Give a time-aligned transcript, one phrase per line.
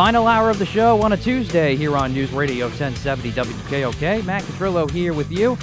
[0.00, 4.24] Final hour of the show on a Tuesday here on News Radio 1070 WKOK.
[4.24, 5.58] Matt Catrillo here with you.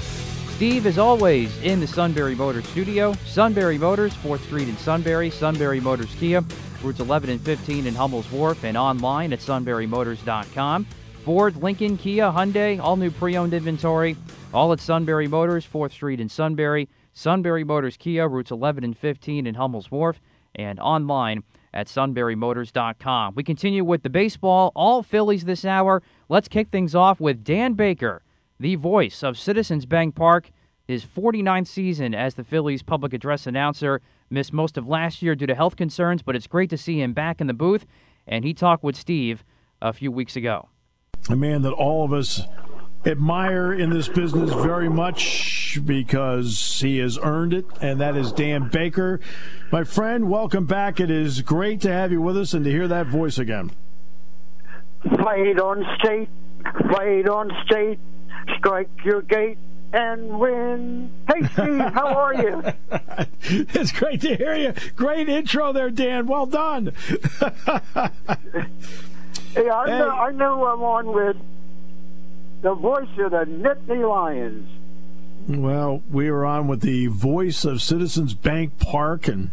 [0.52, 3.14] Steve, as always, in the Sunbury Motors studio.
[3.26, 5.32] Sunbury Motors, 4th Street in Sunbury.
[5.32, 6.44] Sunbury Motors Kia,
[6.84, 10.86] routes 11 and 15 in Hummel's Wharf, and online at sunburymotors.com.
[11.26, 14.16] Ford, Lincoln, Kia, Hyundai, all new pre-owned inventory,
[14.54, 16.88] all at Sunbury Motors, 4th Street in Sunbury.
[17.12, 20.22] Sunbury Motors Kia, routes 11 and 15 in Hummel's Wharf,
[20.54, 21.44] and online
[21.78, 23.36] at sunburymotors.com.
[23.36, 26.02] We continue with the baseball, all Phillies this hour.
[26.28, 28.24] Let's kick things off with Dan Baker,
[28.60, 30.50] the voice of Citizens Bank Park,
[30.88, 34.02] his 49th season as the Phillies public address announcer.
[34.32, 37.14] Missed most of last year due to health concerns, but it's great to see him
[37.14, 37.86] back in the booth,
[38.26, 39.46] and he talked with Steve
[39.80, 40.70] a few weeks ago
[41.30, 42.42] a man that all of us
[43.08, 48.70] admire in this business very much because he has earned it, and that is Dan
[48.70, 49.20] Baker.
[49.72, 51.00] My friend, welcome back.
[51.00, 53.72] It is great to have you with us and to hear that voice again.
[55.04, 56.30] Fight on state,
[56.92, 58.00] fight on state,
[58.58, 59.58] strike your gate
[59.94, 61.10] and win.
[61.28, 62.64] Hey, Steve, how are you?
[63.42, 64.74] it's great to hear you.
[64.98, 66.28] Great intro there, Dan.
[66.28, 66.94] Well done.
[69.54, 69.98] Hey, I, hey.
[69.98, 71.38] Know, I know I'm on with
[72.62, 74.70] the voice of the Nittany Lions.
[75.48, 79.52] Well, we are on with the voice of Citizens Bank Park and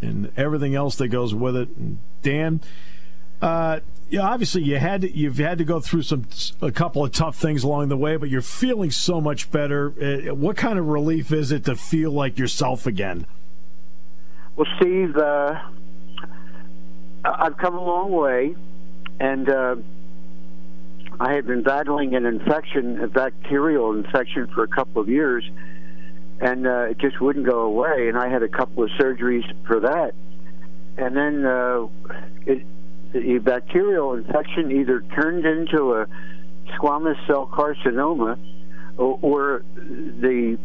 [0.00, 1.68] and everything else that goes with it.
[1.76, 2.60] And Dan,
[3.42, 6.26] uh, yeah, obviously you had to, you've had to go through some
[6.62, 9.92] a couple of tough things along the way, but you're feeling so much better.
[10.00, 13.26] Uh, what kind of relief is it to feel like yourself again?
[14.56, 15.60] Well, Steve, uh,
[17.24, 18.56] I've come a long way
[19.20, 19.76] and uh,
[21.20, 25.44] I had been battling an infection, a bacterial infection, for a couple of years,
[26.40, 28.08] and uh, it just wouldn't go away.
[28.08, 30.14] And I had a couple of surgeries for that,
[30.96, 31.88] and then uh,
[32.46, 32.64] it,
[33.12, 36.06] the bacterial infection either turned into a
[36.78, 38.38] squamous cell carcinoma,
[38.96, 40.58] or, or the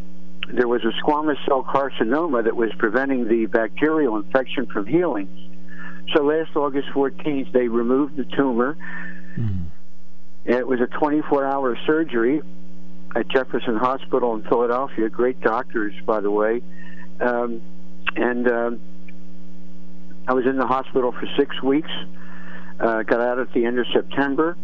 [0.52, 5.26] there was a squamous cell carcinoma that was preventing the bacterial infection from healing.
[6.14, 8.76] So last August 14th, they removed the tumor.
[9.38, 9.70] Mm.
[10.44, 12.42] It was a 24 hour surgery
[13.16, 15.08] at Jefferson Hospital in Philadelphia.
[15.08, 16.62] Great doctors, by the way.
[17.20, 17.62] Um,
[18.16, 18.80] and um,
[20.28, 21.90] I was in the hospital for six weeks.
[22.78, 24.56] Uh, got out at the end of September.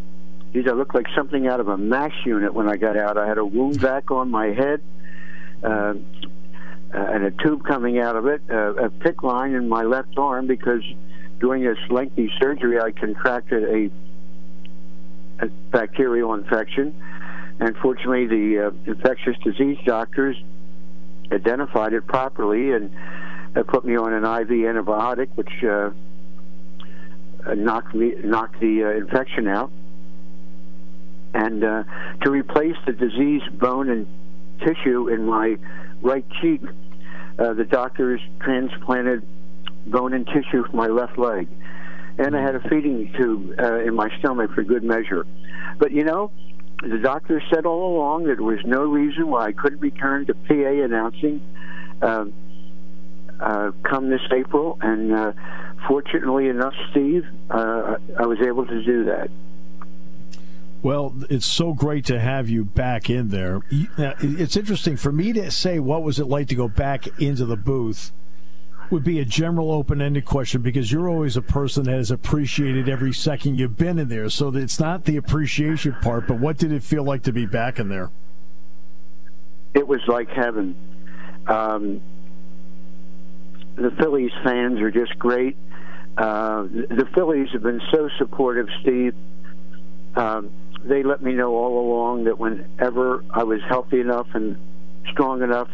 [0.53, 3.17] Geez, I looked like something out of a MASH unit when I got out.
[3.17, 4.83] I had a wound back on my head.
[5.63, 5.95] Uh,
[6.93, 10.19] uh, and a tube coming out of it, uh, a PICC line in my left
[10.19, 10.83] arm because
[11.39, 13.91] during this lengthy surgery, I contracted a
[15.71, 16.95] bacterial infection.
[17.61, 20.37] And fortunately, the uh, infectious disease doctors
[21.33, 22.91] identified it properly and
[23.55, 25.91] uh, put me on an IV antibiotic, which uh,
[27.47, 29.71] uh, knocked me knocked the uh, infection out.
[31.35, 31.85] And uh,
[32.23, 34.07] to replace the diseased bone and
[34.61, 35.57] tissue in my
[36.03, 36.63] right cheek,
[37.39, 39.23] uh, the doctors transplanted
[39.87, 41.49] bone and tissue from my left leg.
[42.19, 45.27] And I had a feeding tube uh, in my stomach for good measure.
[45.79, 46.31] But you know,
[46.83, 50.35] the doctor said all along that there was no reason why I couldn't return to
[50.35, 51.41] PA announcing
[52.01, 52.27] uh,
[53.39, 54.79] uh, come this April.
[54.81, 55.33] And uh,
[55.87, 59.31] fortunately enough, Steve, uh, I was able to do that.
[60.83, 63.61] Well, it's so great to have you back in there.
[63.71, 67.57] It's interesting for me to say what was it like to go back into the
[67.57, 68.13] booth
[68.91, 73.13] would be a general open-ended question because you're always a person that has appreciated every
[73.13, 74.29] second you've been in there.
[74.29, 77.79] So it's not the appreciation part, but what did it feel like to be back
[77.79, 78.11] in there?
[79.75, 80.75] It was like heaven.
[81.47, 82.01] Um,
[83.77, 85.57] the Phillies fans are just great.
[86.17, 89.15] Uh, the Phillies have been so supportive, Steve.
[90.17, 90.51] Um,
[90.83, 94.57] they let me know all along that whenever I was healthy enough and
[95.13, 95.69] strong enough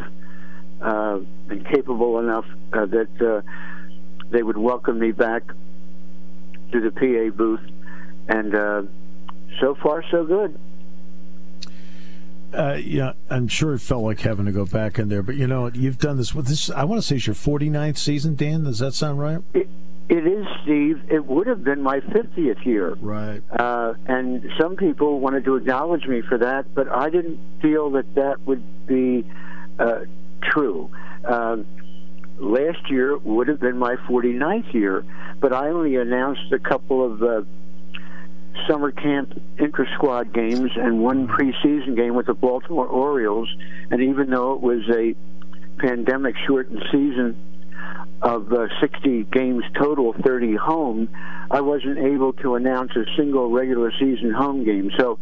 [0.80, 3.42] uh, and capable enough uh, that uh,
[4.30, 5.42] they would welcome me back
[6.72, 7.60] to the PA booth,
[8.28, 8.82] and uh,
[9.60, 10.58] so far so good.
[12.52, 15.46] Uh, yeah, I'm sure it felt like having to go back in there, but you
[15.46, 16.70] know, you've done this with this.
[16.70, 18.64] I want to say it's your 49th season, Dan.
[18.64, 19.40] Does that sound right?
[19.52, 19.68] It,
[20.08, 21.02] It is, Steve.
[21.10, 22.94] It would have been my 50th year.
[23.00, 23.42] Right.
[23.50, 28.14] Uh, and some people wanted to acknowledge me for that, but I didn't feel that
[28.14, 29.26] that would be
[29.78, 30.00] uh,
[30.42, 30.90] true.
[31.24, 31.58] Uh,
[32.38, 35.04] last year would have been my 49th year,
[35.40, 37.42] but I only announced a couple of uh,
[38.68, 43.48] summer camp inter squad games and one preseason game with the Baltimore Orioles.
[43.90, 45.14] And even though it was a
[45.78, 47.36] pandemic shortened season,
[48.22, 51.08] of uh, 60 games total, 30 home,
[51.50, 54.90] I wasn't able to announce a single regular season home game.
[54.98, 55.18] So,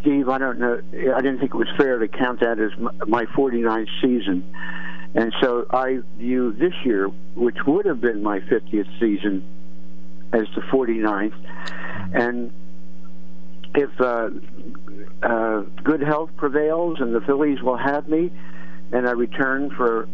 [0.00, 0.80] Steve, I don't know.
[0.92, 2.70] I didn't think it was fair to count that as
[3.08, 4.54] my 49th season.
[5.14, 9.44] And so I view this year, which would have been my 50th season,
[10.32, 11.34] as the 49th.
[12.14, 12.52] And
[13.74, 14.30] if uh,
[15.22, 18.32] uh, good health prevails and the Phillies will have me,
[18.92, 20.08] and I return for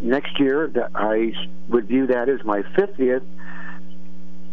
[0.00, 1.32] next year, I
[1.68, 3.24] would view that as my 50th.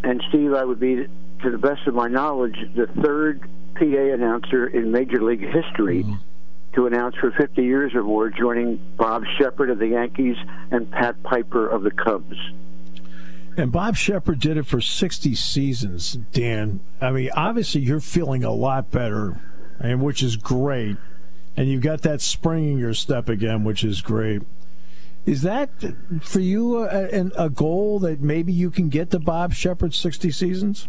[0.04, 1.08] And Steve, I would be,
[1.44, 3.50] to the best of my knowledge, the third
[3.80, 6.16] PA announcer in Major League history mm-hmm.
[6.74, 10.38] to announce for 50 years or more, joining Bob Sheppard of the Yankees
[10.72, 12.38] and Pat Piper of the Cubs.
[13.58, 16.80] And Bob Sheppard did it for 60 seasons, Dan.
[17.02, 19.42] I mean, obviously, you're feeling a lot better,
[19.80, 20.98] and which is great
[21.60, 24.44] and you've got that spring in your step again, which is great.
[25.26, 25.70] Is that
[26.22, 30.88] for you a, a goal that maybe you can get to Bob Sheppard's 60 seasons?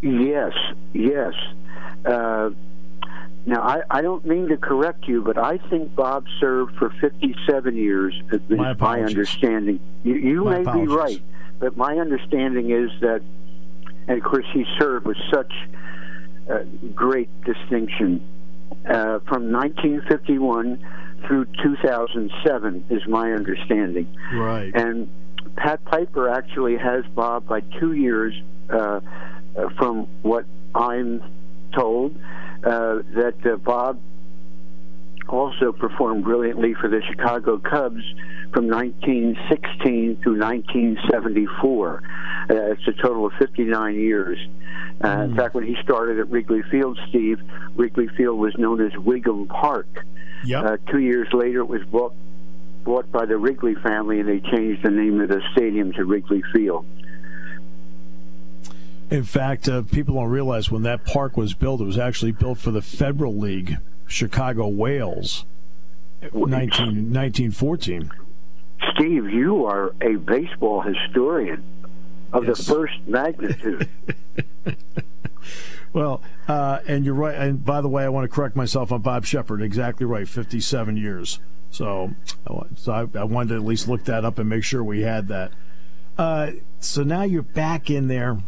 [0.00, 0.52] Yes,
[0.92, 1.34] yes.
[2.04, 2.50] Uh,
[3.46, 7.76] now, I, I don't mean to correct you, but I think Bob served for 57
[7.76, 9.78] years, at my, my understanding.
[10.02, 10.88] You, you may apologies.
[10.88, 11.22] be right,
[11.60, 13.22] but my understanding is that,
[14.08, 15.52] and of course, he served with such
[16.50, 18.20] uh, great distinction
[18.88, 20.84] uh, from 1951
[21.26, 24.06] through 2007 is my understanding.
[24.32, 24.72] Right.
[24.74, 25.08] And
[25.56, 28.34] Pat Piper actually has Bob by two years,
[28.70, 29.00] uh,
[29.56, 30.44] uh from what
[30.74, 31.22] I'm
[31.76, 32.16] told,
[32.64, 34.00] uh, that uh, Bob
[35.28, 38.02] also performed brilliantly for the Chicago Cubs
[38.52, 42.02] from 1916 to 1974.
[42.48, 44.38] Uh, it's a total of 59 years.
[45.00, 45.24] Uh, mm.
[45.24, 45.36] In hmm.
[45.36, 47.40] fact, when he started at Wrigley Field, Steve,
[47.74, 49.88] Wrigley Field was known as Weeghman Park.
[50.44, 50.64] Yep.
[50.64, 52.14] Uh, two years later, it was bought,
[52.84, 56.42] bought by the Wrigley family, and they changed the name of the stadium to Wrigley
[56.52, 56.86] Field.
[59.10, 62.58] In fact, uh, people don't realize when that park was built, it was actually built
[62.58, 63.76] for the Federal League,
[64.06, 65.44] Chicago Whales,
[66.22, 68.10] 19, 1914.
[68.92, 71.62] Steve, you are a baseball historian
[72.32, 72.58] of yes.
[72.58, 73.88] the first magnitude.
[75.92, 77.34] well, uh, and you're right.
[77.34, 79.62] And by the way, I want to correct myself on Bob Sheppard.
[79.62, 81.38] Exactly right, 57 years.
[81.70, 82.14] So,
[82.74, 85.28] so I, I wanted to at least look that up and make sure we had
[85.28, 85.52] that.
[86.18, 88.38] Uh, so now you're back in there.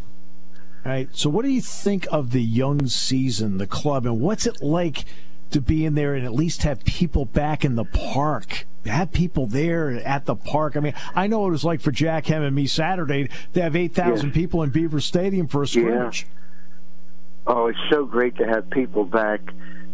[0.89, 1.11] Right.
[1.13, 5.05] So, what do you think of the young season, the club, and what's it like
[5.51, 8.65] to be in there and at least have people back in the park?
[8.87, 10.79] Have people there at the park.
[10.79, 13.61] I mean, I know what it was like for Jack Ham and me Saturday to
[13.61, 14.33] have 8,000 yeah.
[14.33, 16.27] people in Beaver Stadium for a scrimmage.
[16.27, 17.55] Yeah.
[17.55, 19.43] Oh, it's so great to have people back.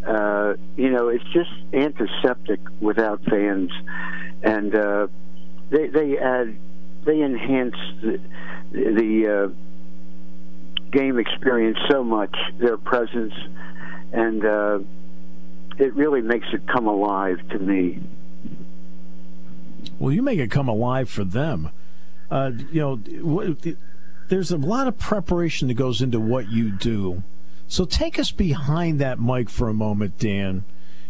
[0.06, 3.72] Uh, you know, it's just antiseptic without fans,
[4.44, 5.08] and uh,
[5.70, 6.56] they they add
[7.04, 8.20] they enhance the,
[8.70, 9.73] the uh,
[10.94, 12.34] game experience so much.
[12.58, 13.34] Their presence,
[14.12, 14.78] and uh,
[15.78, 18.00] it really makes it come alive to me.
[19.98, 21.70] Well, you make it come alive for them.
[22.30, 23.56] Uh, you know,
[24.28, 27.22] there's a lot of preparation that goes into what you do.
[27.68, 30.64] So take us behind that mic for a moment, Dan,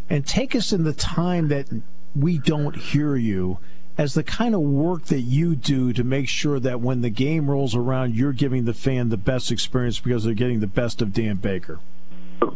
[0.08, 1.68] and take us in the time that
[2.14, 3.58] we don't hear you
[3.96, 7.50] as the kind of work that you do to make sure that when the game
[7.50, 11.12] rolls around, you're giving the fan the best experience because they're getting the best of
[11.12, 11.78] Dan Baker.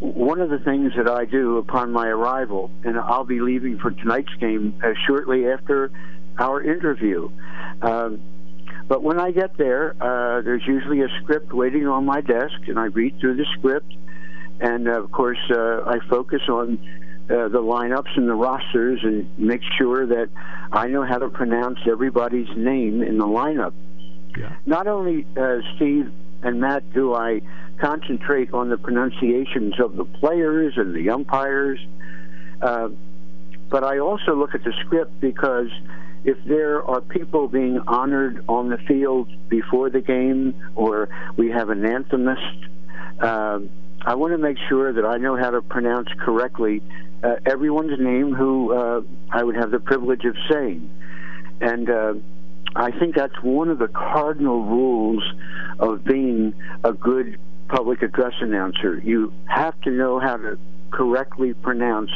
[0.00, 3.90] One of the things that I do upon my arrival, and I'll be leaving for
[3.90, 5.90] tonight's game uh, shortly after
[6.38, 7.30] our interview.
[7.80, 8.20] Um,
[8.88, 12.78] but when I get there, uh, there's usually a script waiting on my desk, and
[12.78, 13.92] I read through the script.
[14.60, 16.78] And uh, of course, uh, I focus on
[17.30, 20.28] uh, the lineups and the rosters and make sure that
[20.72, 23.74] I know how to pronounce everybody's name in the lineup.
[24.36, 24.54] Yeah.
[24.66, 26.10] Not only, uh, Steve
[26.42, 27.40] and Matt, do I
[27.80, 31.78] concentrate on the pronunciations of the players and the umpires,
[32.62, 32.88] uh,
[33.68, 35.68] but I also look at the script because
[36.24, 41.70] if there are people being honored on the field before the game, or we have
[41.70, 42.64] an anthemist,
[43.20, 43.60] uh,
[44.02, 46.82] I want to make sure that I know how to pronounce correctly
[47.22, 50.88] uh, everyone's name who uh, I would have the privilege of saying.
[51.60, 52.14] And uh,
[52.76, 55.24] I think that's one of the cardinal rules
[55.78, 57.38] of being a good
[57.68, 58.98] public address announcer.
[58.98, 60.58] You have to know how to
[60.90, 62.10] correctly pronounce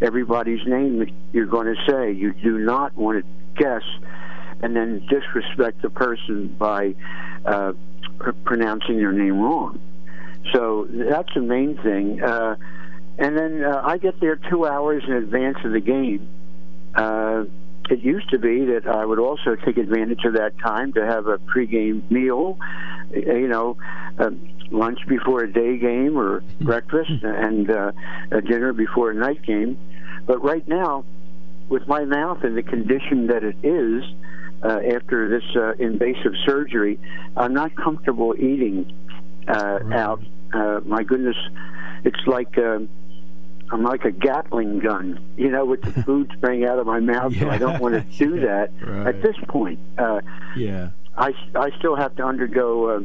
[0.00, 2.12] everybody's name you're going to say.
[2.12, 3.82] You do not want to guess
[4.62, 6.94] and then disrespect the person by
[7.44, 7.72] uh,
[8.18, 9.78] pr- pronouncing their name wrong.
[10.52, 12.22] So that's the main thing.
[12.22, 12.56] Uh,
[13.18, 16.28] and then uh, I get there two hours in advance of the game.
[16.94, 17.44] Uh,
[17.90, 21.26] it used to be that I would also take advantage of that time to have
[21.26, 22.58] a pregame meal,
[23.12, 23.76] you know,
[24.18, 24.30] uh,
[24.70, 27.92] lunch before a day game or breakfast, and uh,
[28.30, 29.76] a dinner before a night game.
[30.26, 31.04] But right now,
[31.68, 34.04] with my mouth in the condition that it is
[34.62, 36.98] uh, after this uh, invasive surgery,
[37.36, 38.92] I'm not comfortable eating
[39.48, 39.98] uh, right.
[39.98, 40.22] out.
[40.52, 41.36] Uh, my goodness,
[42.04, 42.56] it's like.
[42.58, 42.80] Uh,
[43.72, 47.32] I'm like a Gatling gun, you know, with the food spraying out of my mouth.
[47.32, 47.42] Yeah.
[47.42, 49.06] So I don't want to do that right.
[49.06, 49.78] at this point.
[49.96, 50.20] Uh,
[50.56, 53.00] yeah, I I still have to undergo uh,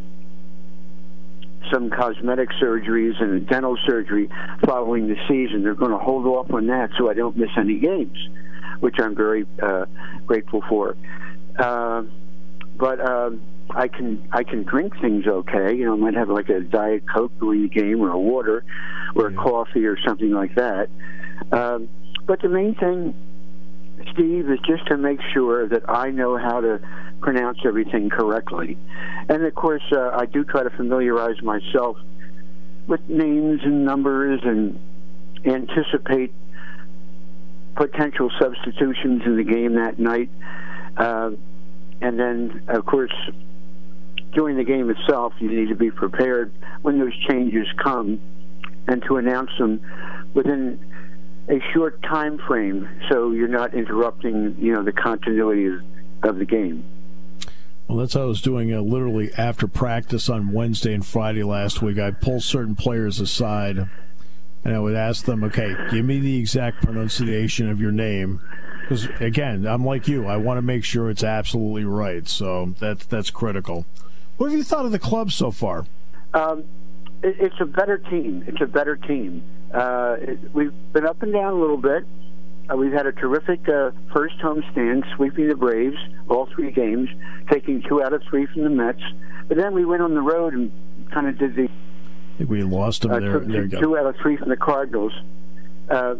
[1.72, 4.30] some cosmetic surgeries and dental surgery
[4.66, 5.64] following the season.
[5.64, 8.18] They're going to hold off on that so I don't miss any games,
[8.80, 9.86] which I'm very uh,
[10.26, 10.98] grateful for.
[11.60, 12.04] Uh,
[12.76, 13.00] but.
[13.00, 13.32] Uh,
[13.76, 15.76] I can I can drink things okay.
[15.76, 18.64] You know, I might have like a diet coke during the game, or a water,
[19.16, 19.38] or yeah.
[19.38, 20.90] a coffee, or something like that.
[21.52, 21.90] Um,
[22.26, 23.14] but the main thing,
[24.14, 26.80] Steve, is just to make sure that I know how to
[27.22, 28.78] pronounce everything correctly.
[29.28, 31.98] And of course, uh, I do try to familiarize myself
[32.88, 34.80] with names and numbers and
[35.46, 36.34] anticipate
[37.76, 40.30] potential substitutions in the game that night.
[40.98, 41.32] Uh,
[42.02, 43.12] and then, of course,
[44.36, 48.20] during the game itself, you need to be prepared when those changes come
[48.88, 49.82] and to announce them
[50.34, 50.80] within
[51.48, 55.68] a short time frame so you're not interrupting, you know, the continuity
[56.24, 56.84] of, the game.
[57.88, 61.84] Well, that's how I was doing uh, literally after practice on Wednesday and Friday last
[61.84, 62.00] week.
[62.00, 63.88] I pull certain players aside
[64.64, 68.42] and I would ask them, okay, give me the exact pronunciation of your name.
[68.82, 70.26] Because, again, I'm like you.
[70.26, 72.28] I want to make sure it's absolutely right.
[72.28, 73.86] So that, that's critical.
[74.38, 75.86] What have you thought of the club so far?
[76.34, 76.66] Um,
[77.24, 78.44] it, it's a better team.
[78.48, 79.44] It's a better team.
[79.74, 82.06] Uh, it, we've been up and down a little bit.
[82.70, 87.10] Uh, we've had a terrific uh, first home stand, sweeping the Braves all three games,
[87.50, 89.02] taking two out of three from the Mets.
[89.48, 90.72] But then we went on the road and
[91.12, 91.64] kind of did the.
[91.64, 93.40] I think we lost them uh, there.
[93.40, 95.14] There two, two out of three from the Cardinals.
[95.90, 96.16] Uh,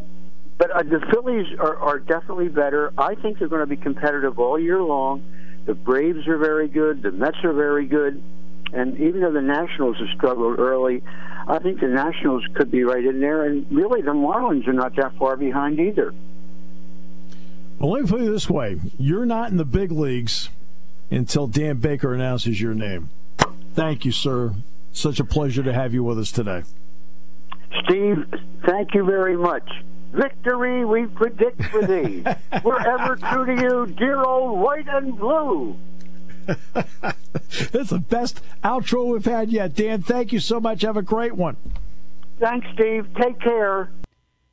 [0.58, 2.94] but uh, the Phillies are, are definitely better.
[2.98, 5.24] I think they're going to be competitive all year long.
[5.66, 7.02] The Braves are very good.
[7.02, 8.22] The Mets are very good.
[8.74, 11.02] And even though the Nationals have struggled early,
[11.48, 13.44] I think the Nationals could be right in there.
[13.44, 16.14] And really, the Marlins are not that far behind either.
[17.80, 20.50] Well, let me put it this way you're not in the big leagues
[21.12, 23.10] until Dan Baker announces your name.
[23.74, 24.54] Thank you, sir.
[24.92, 26.64] Such a pleasure to have you with us today.
[27.84, 28.26] Steve,
[28.66, 29.70] thank you very much.
[30.14, 32.24] Victory we predict for thee.
[32.64, 35.78] We're ever true to you, dear old white and blue.
[36.46, 39.76] That's the best outro we've had yet.
[39.76, 40.82] Dan, thank you so much.
[40.84, 41.58] Have a great one.
[42.40, 43.08] Thanks, Steve.
[43.20, 43.90] Take care.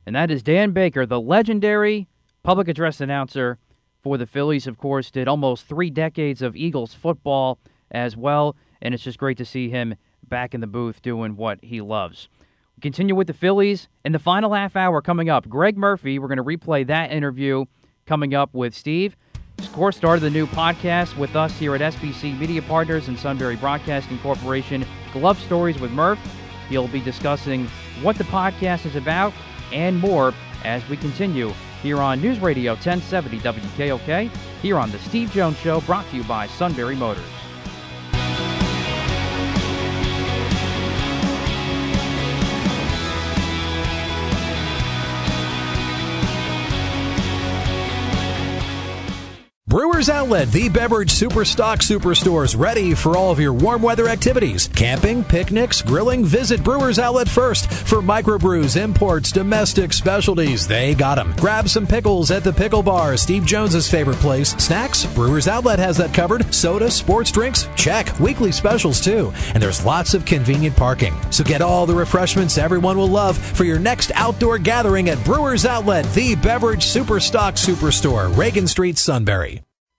[0.05, 2.07] And that is Dan Baker, the legendary
[2.43, 3.57] public address announcer
[4.01, 7.57] for the Phillies, of course, did almost three decades of Eagles football
[7.89, 8.55] as well.
[8.81, 9.95] And it's just great to see him
[10.27, 12.27] back in the booth doing what he loves
[12.83, 15.47] continue with the Phillies in the final half hour coming up.
[15.47, 17.63] Gregg Murphy, we're going to replay that interview
[18.05, 19.15] coming up with Steve.
[19.59, 23.55] Of course, started the new podcast with us here at SBC Media Partners and Sunbury
[23.55, 26.19] Broadcasting Corporation, Glove Stories with Murph.
[26.67, 27.67] He'll be discussing
[28.01, 29.33] what the podcast is about
[29.71, 30.33] and more
[30.65, 34.29] as we continue here on News Radio 1070 WKOK,
[34.61, 37.42] here on The Steve Jones Show, brought to you by Sunbury Motors.
[50.03, 54.67] Brewers Outlet, the beverage superstock superstores, ready for all of your warm weather activities.
[54.75, 57.71] Camping, picnics, grilling, visit Brewers Outlet first.
[57.71, 61.33] For microbrews, imports, domestic specialties, they got them.
[61.37, 64.49] Grab some pickles at the Pickle Bar, Steve Jones's favorite place.
[64.57, 66.53] Snacks, Brewers Outlet has that covered.
[66.53, 68.19] Soda, sports drinks, check.
[68.19, 69.31] Weekly specials too.
[69.53, 71.13] And there's lots of convenient parking.
[71.31, 75.65] So get all the refreshments everyone will love for your next outdoor gathering at Brewers
[75.65, 79.61] Outlet, the beverage superstock superstore, Reagan Street, Sunbury.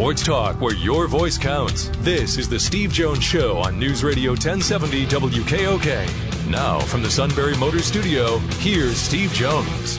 [0.00, 1.90] Sports talk where your voice counts.
[1.98, 6.48] This is the Steve Jones Show on News Radio 1070 WKOK.
[6.48, 9.98] Now, from the Sunbury Motor Studio, here's Steve Jones.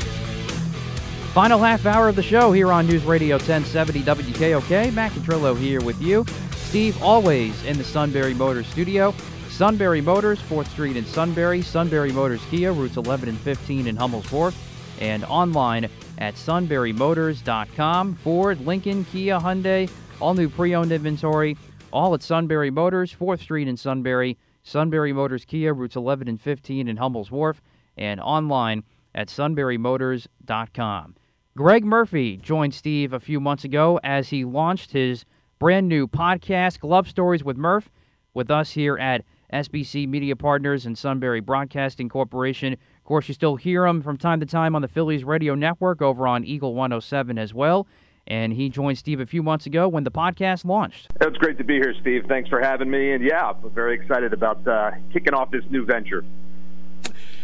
[1.34, 4.92] Final half hour of the show here on News Radio 1070 WKOK.
[4.92, 6.26] Matt Petrillo here with you.
[6.56, 9.14] Steve always in the Sunbury Motor studio.
[9.50, 11.62] Sunbury Motors, 4th Street in Sunbury.
[11.62, 14.58] Sunbury Motors Kia, routes 11 and 15 in Hummel's Wharf.
[15.00, 15.92] And online
[16.22, 18.14] at sunburymotors.com.
[18.14, 19.90] Ford, Lincoln, Kia, Hyundai,
[20.22, 21.58] all new pre owned inventory,
[21.92, 24.38] all at Sunbury Motors, 4th Street in Sunbury.
[24.64, 27.60] Sunbury Motors Kia, routes 11 and 15 in Hummel's Wharf,
[27.98, 28.84] and online
[29.16, 31.16] at sunburymotors.com.
[31.58, 35.26] Gregg Murphy joined Steve a few months ago as he launched his
[35.58, 37.90] brand new podcast, Glove Stories with Murph,
[38.36, 43.86] with us here at SBC Media Partners and Sunbury Broadcasting Corporation course, you still hear
[43.86, 47.54] him from time to time on the Phillies radio network over on Eagle 107 as
[47.54, 47.88] well.
[48.28, 51.08] And he joined Steve a few months ago when the podcast launched.
[51.20, 52.26] It's great to be here, Steve.
[52.28, 53.12] Thanks for having me.
[53.12, 56.24] And yeah, I'm very excited about uh, kicking off this new venture.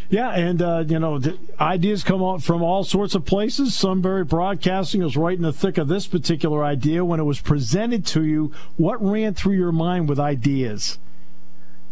[0.10, 1.20] Yeah, and uh, you know,
[1.60, 3.76] ideas come out from all sorts of places.
[3.76, 8.06] Sunbury Broadcasting was right in the thick of this particular idea when it was presented
[8.08, 8.54] to you.
[8.78, 10.98] What ran through your mind with ideas?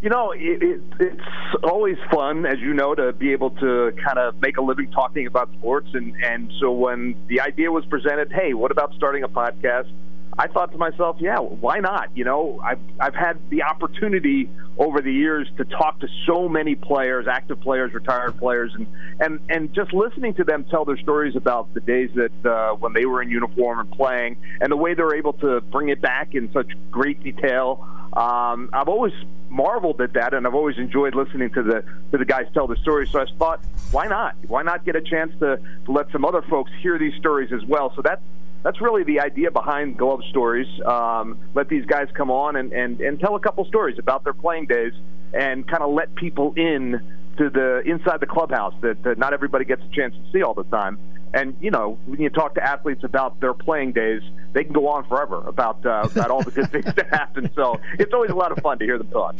[0.02, 4.18] You know, it, it, it's always fun, as you know, to be able to kind
[4.18, 5.88] of make a living talking about sports.
[5.94, 9.90] And, and so when the idea was presented, hey, what about starting a podcast?
[10.38, 12.10] I thought to myself, yeah, why not?
[12.14, 16.74] You know, I've I've had the opportunity over the years to talk to so many
[16.74, 18.86] players, active players, retired players, and
[19.18, 22.92] and and just listening to them tell their stories about the days that uh, when
[22.92, 26.34] they were in uniform and playing, and the way they're able to bring it back
[26.34, 27.88] in such great detail.
[28.16, 29.12] Um, I've always
[29.50, 32.76] marveled at that, and I've always enjoyed listening to the to the guys tell the
[32.76, 33.10] stories.
[33.10, 34.34] So I thought, why not?
[34.48, 37.64] Why not get a chance to, to let some other folks hear these stories as
[37.64, 37.92] well?
[37.94, 38.22] So that's
[38.62, 40.66] that's really the idea behind Glove Stories.
[40.84, 44.32] Um, let these guys come on and, and, and tell a couple stories about their
[44.32, 44.92] playing days
[45.32, 47.00] and kind of let people in
[47.36, 50.54] to the inside the clubhouse that, that not everybody gets a chance to see all
[50.54, 50.98] the time.
[51.36, 54.22] And you know, when you talk to athletes about their playing days,
[54.54, 57.50] they can go on forever about uh, about all the good things that happen.
[57.54, 59.36] So it's always a lot of fun to hear them talk.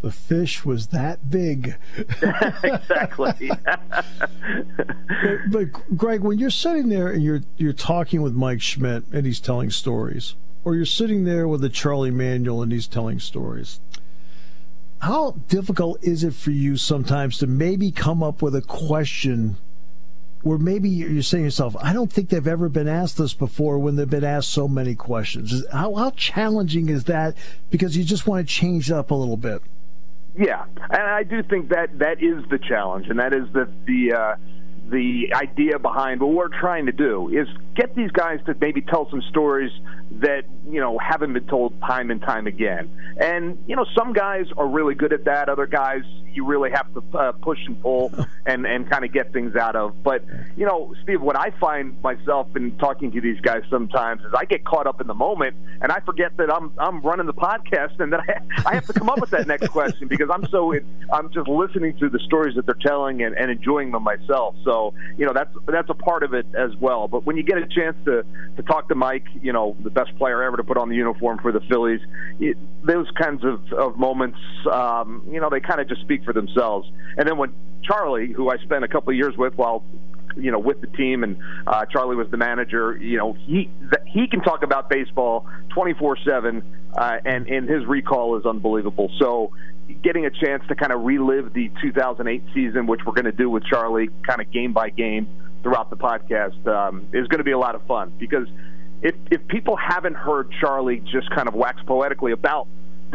[0.00, 1.76] The fish was that big.
[2.62, 3.50] exactly.
[3.50, 4.04] but,
[5.50, 9.40] but Gregg, when you're sitting there and you're you're talking with Mike Schmidt and he's
[9.40, 13.78] telling stories, or you're sitting there with a Charlie Manuel and he's telling stories,
[15.00, 19.58] how difficult is it for you sometimes to maybe come up with a question
[20.44, 23.78] where maybe you're saying to yourself, I don't think they've ever been asked this before
[23.78, 25.64] when they've been asked so many questions.
[25.72, 27.34] How, how challenging is that?
[27.70, 29.62] Because you just want to change up a little bit.
[30.36, 34.12] Yeah, and I do think that that is the challenge, and that is the the
[34.12, 34.36] uh,
[34.90, 39.08] the idea behind what we're trying to do is get these guys to maybe tell
[39.10, 39.72] some stories
[40.20, 42.90] that you know haven't been told time and time again.
[43.20, 45.48] And you know, some guys are really good at that.
[45.48, 48.12] Other guys, you really have to uh, push and pull
[48.46, 50.02] and and kind of get things out of.
[50.02, 50.24] But
[50.56, 54.44] you know, Steve, what I find myself in talking to these guys sometimes is I
[54.44, 58.00] get caught up in the moment and I forget that I'm I'm running the podcast
[58.00, 60.74] and that I, I have to come up with that next question because I'm so
[61.12, 64.54] I'm just listening to the stories that they're telling and, and enjoying them myself.
[64.64, 64.73] So
[65.16, 67.08] you know, that's that's a part of it as well.
[67.08, 68.24] But when you get a chance to
[68.56, 71.38] to talk to Mike, you know, the best player ever to put on the uniform
[71.40, 72.00] for the Phillies,
[72.40, 74.38] it, those kinds of, of moments,
[74.70, 76.88] um, you know, they kind of just speak for themselves.
[77.16, 79.84] And then when Charlie, who I spent a couple of years with while
[80.36, 82.96] you know, with the team, and uh, Charlie was the manager.
[82.96, 83.70] You know, he
[84.06, 86.62] he can talk about baseball 24 seven,
[86.96, 89.10] uh, and and his recall is unbelievable.
[89.18, 89.52] So,
[90.04, 93.50] getting a chance to kind of relive the 2008 season, which we're going to do
[93.50, 95.26] with Charlie, kind of game by game
[95.62, 98.46] throughout the podcast, um, is going to be a lot of fun because
[99.02, 102.68] if if people haven't heard Charlie just kind of wax poetically about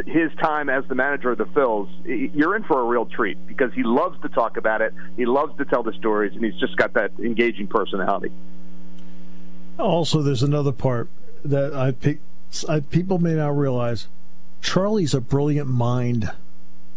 [0.06, 3.74] his time as the manager of the Phils, you're in for a real treat because
[3.74, 4.94] he loves to talk about it.
[5.18, 8.32] He loves to tell the stories, and he's just got that engaging personality.
[9.78, 11.10] Also, there's another part
[11.44, 14.08] that I, people may not realize.
[14.62, 16.32] Charlie's a brilliant mind,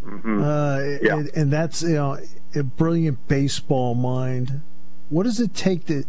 [0.05, 0.43] mm-hmm.
[0.43, 1.17] uh, yeah.
[1.17, 2.19] and, and that's you know
[2.55, 4.61] a brilliant baseball mind.
[5.09, 6.05] What does it take to?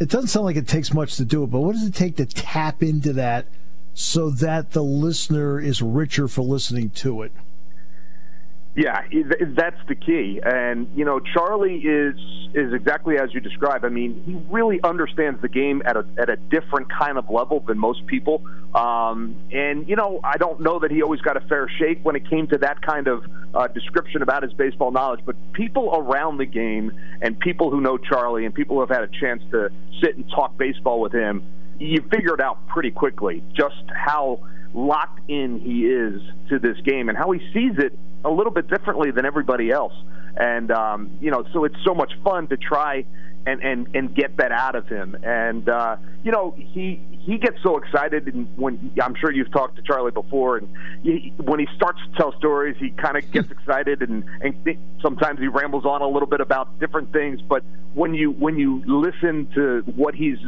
[0.00, 2.16] It doesn't sound like it takes much to do it, but what does it take
[2.16, 3.46] to tap into that?
[3.94, 7.32] so that the listener is richer for listening to it.
[8.76, 9.02] Yeah,
[9.56, 10.40] that's the key.
[10.44, 12.16] And you know, Charlie is
[12.54, 13.84] is exactly as you describe.
[13.84, 17.60] I mean, he really understands the game at a at a different kind of level
[17.60, 18.42] than most people.
[18.74, 22.16] Um, and you know, I don't know that he always got a fair shake when
[22.16, 25.20] it came to that kind of uh, description about his baseball knowledge.
[25.24, 26.90] But people around the game
[27.22, 29.70] and people who know Charlie and people who have had a chance to
[30.02, 31.44] sit and talk baseball with him
[31.78, 34.40] you figure it out pretty quickly just how
[34.74, 38.68] locked in he is to this game and how he sees it a little bit
[38.68, 39.94] differently than everybody else.
[40.36, 43.04] And um, you know, so it's so much fun to try
[43.46, 45.16] and and and get that out of him.
[45.22, 49.76] And uh, you know, he he gets so excited, and when I'm sure you've talked
[49.76, 50.68] to Charlie before, and
[51.02, 54.78] he, when he starts to tell stories, he kind of gets excited, and and th-
[55.00, 57.40] sometimes he rambles on a little bit about different things.
[57.42, 57.62] But
[57.94, 60.38] when you when you listen to what he's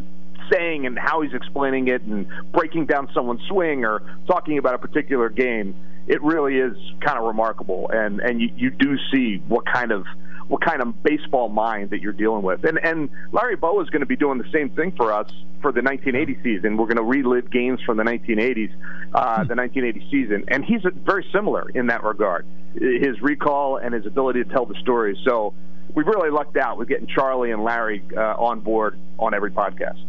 [0.50, 4.78] saying and how he's explaining it and breaking down someone's swing or talking about a
[4.78, 5.74] particular game,
[6.06, 7.90] it really is kind of remarkable.
[7.92, 10.04] And and you, you do see what kind of
[10.48, 12.64] what kind of baseball mind that you're dealing with.
[12.64, 15.30] And and Larry Bowa is going to be doing the same thing for us
[15.62, 16.76] for the 1980 season.
[16.76, 18.72] We're going to relive games from the 1980s,
[19.14, 22.46] uh, the 1980 season, and he's very similar in that regard.
[22.74, 25.16] His recall and his ability to tell the stories.
[25.26, 25.54] So
[25.94, 30.04] we've really lucked out with getting Charlie and Larry uh, on board on every podcast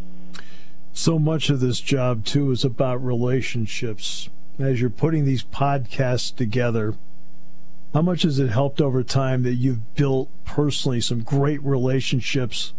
[0.98, 4.28] so much of this job too is about relationships.
[4.58, 6.96] As you're putting these podcasts together,
[7.94, 12.72] how much has it helped over time that you've built personally some great relationships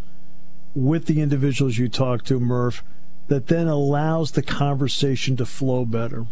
[0.75, 2.83] with the individuals you talk to, Murph,
[3.29, 6.25] that then allows the conversation to flow better?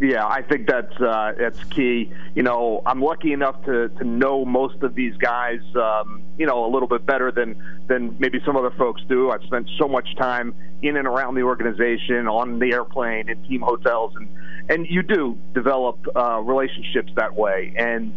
[0.00, 2.10] Yeah, I think that's uh, that's key.
[2.34, 6.64] You know, I'm lucky enough to, to know most of these guys, um, you know,
[6.64, 9.30] a little bit better than than maybe some other folks do.
[9.30, 13.60] I've spent so much time in and around the organization, on the airplane, in team
[13.60, 14.28] hotels, and
[14.70, 17.74] and you do develop uh, relationships that way.
[17.76, 18.14] And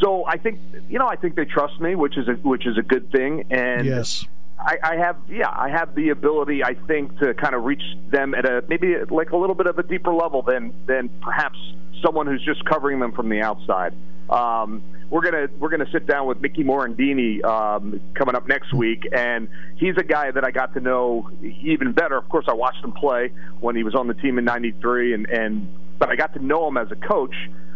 [0.00, 2.78] so I think you know I think they trust me, which is a which is
[2.78, 3.44] a good thing.
[3.50, 4.24] And yes.
[4.58, 8.34] I, I have, yeah, I have the ability, I think, to kind of reach them
[8.34, 11.58] at a maybe like a little bit of a deeper level than than perhaps
[12.02, 13.94] someone who's just covering them from the outside.
[14.30, 19.06] Um, we're gonna we're gonna sit down with Mickey Morandini um, coming up next week,
[19.12, 22.16] and he's a guy that I got to know even better.
[22.16, 25.26] Of course, I watched him play when he was on the team in '93, and
[25.26, 27.34] and but I got to know him as a coach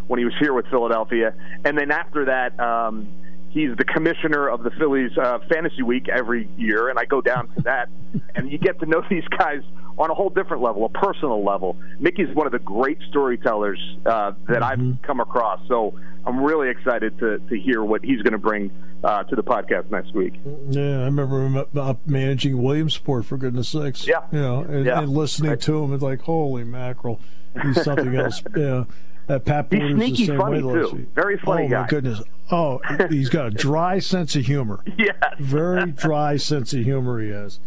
[0.09, 2.59] when he was here with Philadelphia, and then after that.
[2.59, 3.09] Um,
[3.51, 7.49] he's the commissioner of the Phillies uh, Fantasy Week every year, and I go down
[7.55, 7.89] to that,
[8.35, 9.63] and you get to know these guys
[9.99, 11.77] on a whole different level, a personal level.
[11.99, 14.93] Mickey's one of the great storytellers uh, that mm-hmm.
[14.93, 18.71] I've come across, so I'm really excited to to hear what he's going to bring
[19.05, 20.35] uh, to the podcast next week.
[20.71, 24.07] Yeah, I remember him managing Williamsport for goodness sakes.
[24.07, 25.01] Yeah, you know, and, yeah.
[25.01, 25.61] and listening right.
[25.63, 27.21] to him, it's like holy mackerel,
[27.63, 28.43] he's something else.
[28.57, 28.85] Yeah.
[29.31, 30.73] Uh, Pat He's sneaky the same funny way.
[30.75, 31.07] too.
[31.15, 31.81] Very funny oh, guy.
[31.83, 32.21] my goodness.
[32.51, 34.83] Oh, he's got a dry sense of humor.
[34.99, 35.15] Yes.
[35.39, 37.61] Very dry sense of humor he has.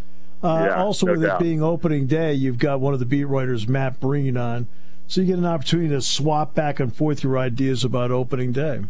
[0.44, 1.40] Uh, Yeah, also, no with doubt.
[1.40, 4.68] it being opening day, you've got one of the beat writers, Matt Breen, on.
[5.08, 8.82] So you get an opportunity to swap back and forth your ideas about opening day.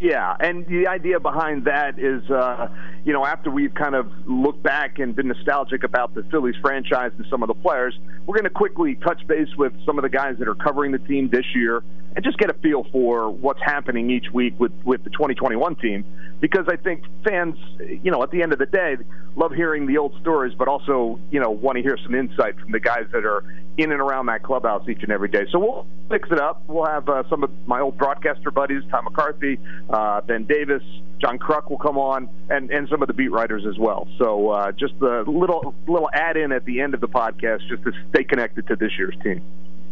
[0.00, 2.68] Yeah, and the idea behind that is, uh,
[3.04, 7.12] you know, after we've kind of looked back and been nostalgic about the Phillies franchise
[7.16, 10.08] and some of the players, we're going to quickly touch base with some of the
[10.08, 11.82] guys that are covering the team this year
[12.16, 16.04] and just get a feel for what's happening each week with, with the 2021 team.
[16.40, 17.56] Because I think fans,
[18.02, 18.96] you know, at the end of the day,
[19.36, 22.72] love hearing the old stories, but also, you know, want to hear some insight from
[22.72, 23.44] the guys that are
[23.76, 25.46] in and around that clubhouse each and every day.
[25.50, 26.62] So we'll mix it up.
[26.68, 29.58] We'll have uh, some of my old broadcaster buddies, Tom McCarthy,
[29.90, 30.82] uh, Ben Davis,
[31.20, 34.06] John Kruk will come on, and, and some of the beat writers as well.
[34.18, 37.82] So uh, just a little little add in at the end of the podcast just
[37.84, 39.42] to stay connected to this year's team.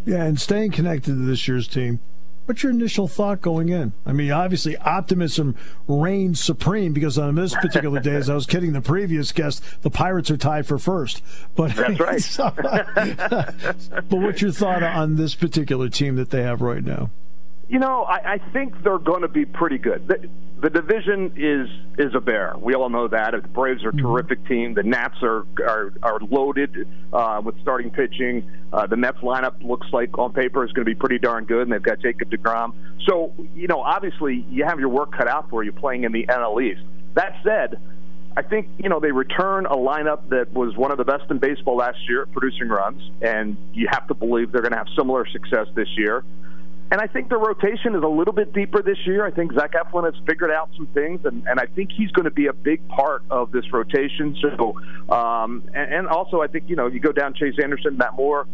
[0.04, 2.00] Yeah, and staying connected to this year's team,
[2.44, 3.92] What's your initial thought going in?
[4.04, 5.54] I mean, obviously, optimism
[5.86, 9.90] reigns supreme because on this particular day, as I was kidding the previous guest, the
[9.90, 11.22] Pirates are tied for first.
[11.54, 12.20] But that's right.
[12.20, 17.10] so, but what's your thought on this particular team that they have right now?
[17.68, 20.30] You know, I, I think they're going to be pretty good.
[20.62, 22.54] The, division is is a bear.
[22.56, 23.32] We all know that.
[23.32, 24.06] The Braves are a mm-hmm.
[24.06, 24.74] terrific team.
[24.74, 28.48] The Nats are are, are loaded uh, with starting pitching.
[28.72, 31.62] Uh, the Mets lineup looks like on paper is going to be pretty darn good,
[31.62, 32.74] and they've got Jacob Degrom.
[33.08, 36.26] So you know, obviously, you have your work cut out for you playing in the
[36.26, 36.82] NL East.
[37.14, 37.80] That said,
[38.36, 41.38] I think you know they return a lineup that was one of the best in
[41.38, 45.26] baseball last year, producing runs, and you have to believe they're going to have similar
[45.26, 46.22] success this year.
[46.92, 49.24] And I think the rotation is a little bit deeper this year.
[49.24, 52.26] I think Zach Eflin has figured out some things, and, and I think he's going
[52.26, 54.36] to be a big part of this rotation.
[54.42, 54.78] So,
[55.08, 58.46] um, and, and also I think you know you go down Chase Anderson, Matt Moore.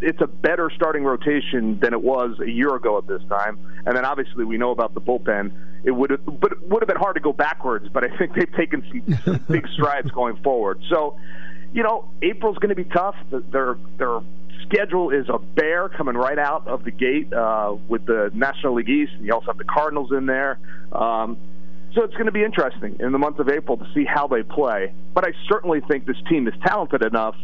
[0.00, 3.58] It's a better starting rotation than it was a year ago at this time.
[3.84, 5.50] And then obviously we know about the bullpen.
[5.82, 7.88] It would have, but it would have been hard to go backwards.
[7.92, 10.80] But I think they've taken some, some big strides going forward.
[10.88, 11.18] So,
[11.72, 13.16] you know, April's going to be tough.
[13.30, 14.20] They're they're
[14.70, 18.88] schedule is a bear coming right out of the gate uh, with the National League
[18.88, 19.12] East.
[19.16, 20.58] And you also have the Cardinals in there.
[20.92, 21.36] Um,
[21.94, 24.42] so it's going to be interesting in the month of April to see how they
[24.42, 24.92] play.
[25.12, 27.34] But I certainly think this team is talented enough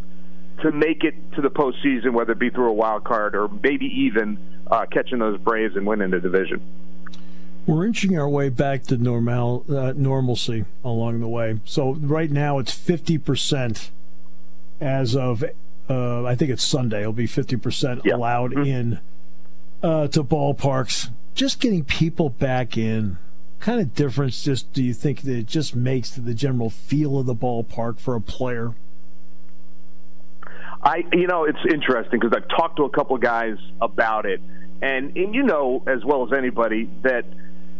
[0.62, 3.86] to make it to the postseason, whether it be through a wild card or maybe
[3.86, 4.38] even
[4.70, 6.62] uh, catching those Braves and winning the division.
[7.66, 11.58] We're inching our way back to normal uh, normalcy along the way.
[11.64, 13.90] So right now it's fifty percent
[14.80, 15.44] as of
[15.88, 17.00] uh, I think it's Sunday.
[17.00, 18.14] It'll be 50% yeah.
[18.14, 18.64] allowed mm-hmm.
[18.64, 19.00] in
[19.82, 21.10] uh, to ballparks.
[21.34, 23.18] Just getting people back in.
[23.58, 27.26] Kind of difference just do you think that it just makes the general feel of
[27.26, 28.74] the ballpark for a player?
[30.82, 34.40] I, you know, it's interesting because I've talked to a couple of guys about it,
[34.82, 37.24] and and you know as well as anybody that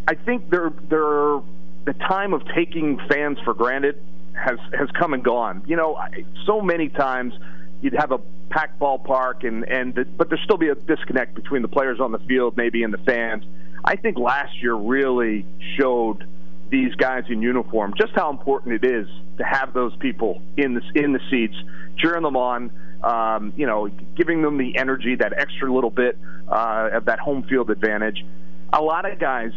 [0.08, 1.40] I think they're they're
[1.84, 5.62] the time of taking fans for granted has has come and gone.
[5.66, 6.00] You know,
[6.46, 7.34] so many times
[7.82, 8.18] you'd have a
[8.50, 12.12] packed ballpark, and and the, but there still be a disconnect between the players on
[12.12, 13.44] the field, maybe, and the fans.
[13.84, 15.46] I think last year really
[15.78, 16.26] showed
[16.68, 19.06] these guys in uniform just how important it is
[19.38, 21.56] to have those people in the in the seats,
[21.98, 22.70] cheering them on.
[23.04, 27.44] Um, you know, giving them the energy, that extra little bit uh, of that home
[27.44, 28.24] field advantage.
[28.72, 29.52] A lot of guys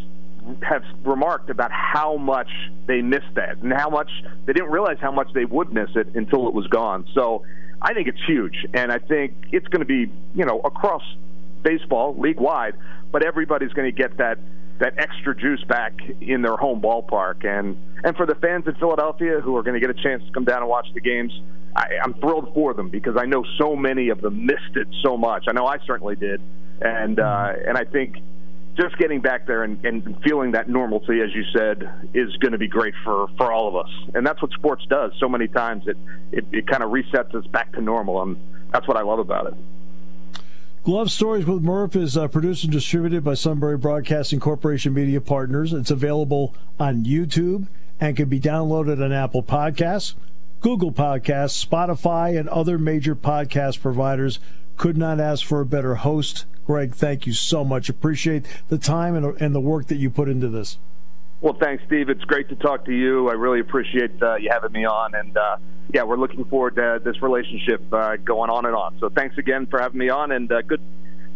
[0.61, 2.49] have remarked about how much
[2.85, 4.09] they missed that and how much
[4.45, 7.05] they didn't realize how much they would miss it until it was gone.
[7.13, 7.43] So
[7.81, 11.03] I think it's huge, and I think it's going to be you know across
[11.63, 12.75] baseball league wide,
[13.11, 14.37] but everybody's going to get that
[14.79, 19.39] that extra juice back in their home ballpark, and and for the fans in Philadelphia
[19.41, 21.31] who are going to get a chance to come down and watch the games,
[21.75, 25.17] I, I'm thrilled for them because I know so many of them missed it so
[25.17, 25.45] much.
[25.47, 26.41] I know I certainly did,
[26.81, 28.17] and uh, and I think
[28.79, 32.57] just getting back there and, and feeling that normalcy, as you said, is going to
[32.57, 33.91] be great for, for all of us.
[34.13, 35.11] And that's what sports does.
[35.19, 35.97] So many times it,
[36.31, 38.21] it, it kind of resets us back to normal.
[38.21, 38.37] And
[38.71, 39.53] that's what I love about it.
[40.83, 45.73] Glove Stories with Murph is uh, produced and distributed by Sunbury Broadcasting Corporation Media Partners.
[45.73, 47.67] It's available on YouTube
[47.99, 50.13] and can be downloaded on Apple Podcasts,
[50.61, 54.39] Google Podcasts, Spotify, and other major podcast providers.
[54.77, 57.89] Could not ask for a better host Gregg, thank you so much.
[57.89, 60.77] Appreciate the time and, and the work that you put into this.
[61.41, 62.09] Well, thanks, Steve.
[62.09, 63.27] It's great to talk to you.
[63.27, 65.15] I really appreciate uh, you having me on.
[65.15, 65.57] And uh,
[65.91, 68.99] yeah, we're looking forward to this relationship uh, going on and on.
[68.99, 70.31] So thanks again for having me on.
[70.31, 70.79] And uh, good,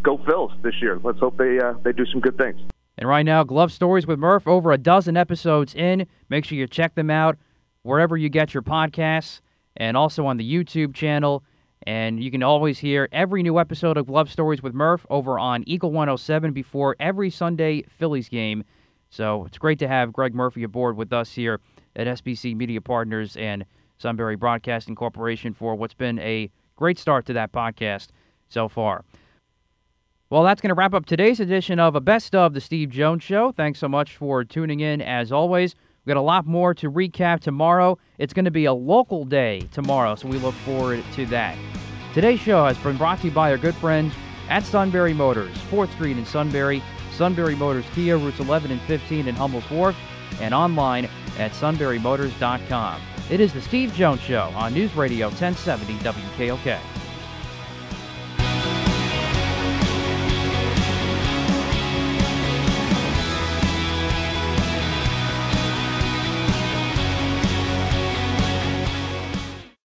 [0.04, 1.00] go Phils this year.
[1.04, 2.62] Let's hope they uh, they do some good things.
[3.00, 6.06] And right now, Glove Stories with Murph, over a dozen episodes in.
[6.30, 7.40] Make sure you check them out
[7.82, 9.42] wherever you get your podcasts
[9.76, 11.44] and also on the YouTube channel.
[11.86, 15.64] And you can always hear every new episode of Glove Stories with Murph over on
[15.68, 18.64] Eagle 107 before every Sunday Phillies game.
[19.10, 21.60] So it's great to have Gregg Murphy aboard with us here
[21.96, 23.66] at SBC Media Partners and
[23.98, 28.08] Sunbury Broadcasting Corporation for what's been a great start to that podcast
[28.50, 29.04] so far.
[30.30, 33.24] Well, that's going to wrap up today's edition of a Best of the Steve Jones
[33.24, 33.52] Show.
[33.52, 35.76] Thanks so much for tuning in as always.
[36.06, 37.98] We've got a lot more to recap tomorrow.
[38.18, 41.58] It's going to be a local day tomorrow, so we look forward to that.
[42.14, 44.14] Today's show has been brought to you by our good friends
[44.50, 49.36] at Sunbury Motors, 4th Street in Sunbury, Sunbury Motors Kia, routes 11 and 15 in
[49.36, 49.96] Hummel's Wharf,
[50.42, 51.06] and online
[51.40, 53.02] at sunburymotors.com.
[53.30, 57.03] It is the Steve Jones Show on News Radio 1070 WKOK.